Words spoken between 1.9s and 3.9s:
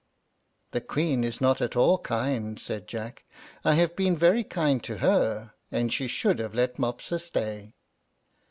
kind," said Jack; "I